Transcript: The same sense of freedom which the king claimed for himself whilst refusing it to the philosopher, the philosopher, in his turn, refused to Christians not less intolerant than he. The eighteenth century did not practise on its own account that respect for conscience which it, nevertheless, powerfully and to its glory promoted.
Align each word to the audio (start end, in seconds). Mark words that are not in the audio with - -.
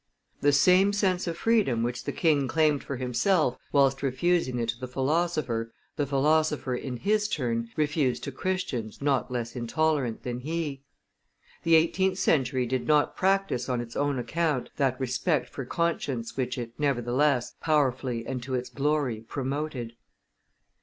The 0.41 0.51
same 0.51 0.93
sense 0.93 1.27
of 1.27 1.37
freedom 1.37 1.83
which 1.83 2.05
the 2.05 2.11
king 2.11 2.47
claimed 2.47 2.83
for 2.83 2.95
himself 2.97 3.59
whilst 3.71 4.01
refusing 4.01 4.57
it 4.57 4.69
to 4.69 4.79
the 4.79 4.87
philosopher, 4.87 5.71
the 5.95 6.07
philosopher, 6.07 6.73
in 6.73 6.97
his 6.97 7.27
turn, 7.27 7.69
refused 7.77 8.23
to 8.23 8.31
Christians 8.31 8.99
not 8.99 9.29
less 9.29 9.55
intolerant 9.55 10.23
than 10.23 10.39
he. 10.39 10.81
The 11.61 11.75
eighteenth 11.75 12.17
century 12.17 12.65
did 12.65 12.87
not 12.87 13.15
practise 13.15 13.69
on 13.69 13.79
its 13.79 13.95
own 13.95 14.17
account 14.17 14.71
that 14.77 14.99
respect 14.99 15.47
for 15.47 15.65
conscience 15.65 16.35
which 16.35 16.57
it, 16.57 16.71
nevertheless, 16.79 17.53
powerfully 17.61 18.25
and 18.25 18.41
to 18.41 18.55
its 18.55 18.69
glory 18.71 19.21
promoted. 19.21 19.93